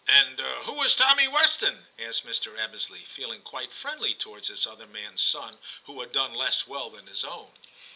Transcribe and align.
And 0.07 0.39
who 0.39 0.81
is 0.81 0.95
Tommy 0.95 1.27
Weston?' 1.27 1.85
asked 2.09 2.25
Mr. 2.25 2.57
Ebbesley, 2.57 3.05
feeling 3.05 3.43
quite 3.43 3.71
friendly 3.71 4.15
towards 4.15 4.47
this 4.47 4.65
other 4.65 4.87
man's 4.87 5.21
son 5.21 5.59
who 5.83 5.99
had 5.99 6.11
done 6.11 6.33
less 6.33 6.65
well 6.65 6.89
than 6.89 7.05
his 7.05 7.23
own. 7.23 7.53